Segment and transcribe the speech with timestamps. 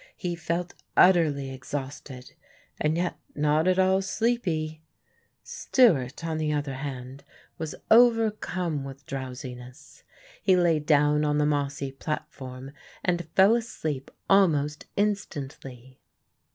[0.17, 2.31] He felt utterly exhausted
[2.79, 4.81] and yet not at all sleepy.
[5.43, 7.23] Stewart, on the other hand,
[7.59, 10.01] was overcome with drowsiness.
[10.41, 12.71] He lay down on the mossy platform
[13.05, 15.99] and fell asleep almost instantly.